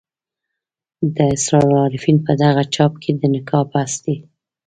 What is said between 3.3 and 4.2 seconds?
نکاح بحث دی.